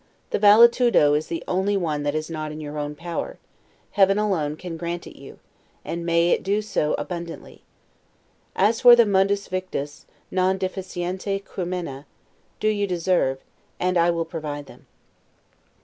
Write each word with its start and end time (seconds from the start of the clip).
The 0.31 0.39
'Valetudo' 0.39 1.13
is 1.15 1.27
the 1.27 1.43
only 1.47 1.77
one 1.77 2.01
that 2.01 2.15
is 2.15 2.27
not 2.27 2.51
in 2.51 2.59
your 2.59 2.79
own 2.79 2.95
power; 2.95 3.37
Heaven 3.91 4.17
alone 4.17 4.55
can 4.55 4.75
grant 4.75 5.05
it 5.05 5.15
you, 5.15 5.37
and 5.85 6.03
may 6.03 6.31
it 6.31 6.41
do 6.41 6.63
so 6.63 6.95
abundantly! 6.95 7.61
As 8.55 8.81
for 8.81 8.95
the 8.95 9.05
'mundus 9.05 9.47
victus, 9.47 10.07
non 10.31 10.57
deficiente 10.57 11.43
crumena', 11.43 12.05
do 12.59 12.67
you 12.67 12.87
deserve, 12.87 13.41
and 13.79 13.95
I 13.95 14.09
will 14.09 14.25
provide 14.25 14.65
them. 14.65 14.87